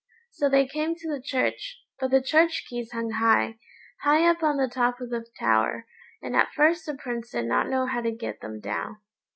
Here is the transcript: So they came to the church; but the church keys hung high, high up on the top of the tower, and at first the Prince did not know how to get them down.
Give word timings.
So 0.31 0.49
they 0.49 0.65
came 0.65 0.95
to 0.95 1.07
the 1.07 1.21
church; 1.21 1.77
but 1.99 2.09
the 2.09 2.23
church 2.23 2.65
keys 2.67 2.91
hung 2.91 3.11
high, 3.11 3.59
high 4.01 4.25
up 4.27 4.41
on 4.41 4.57
the 4.57 4.67
top 4.67 4.99
of 4.99 5.11
the 5.11 5.27
tower, 5.39 5.85
and 6.23 6.35
at 6.35 6.51
first 6.55 6.87
the 6.87 6.95
Prince 6.95 7.29
did 7.29 7.45
not 7.45 7.69
know 7.69 7.85
how 7.85 8.01
to 8.01 8.09
get 8.11 8.41
them 8.41 8.59
down. 8.59 8.97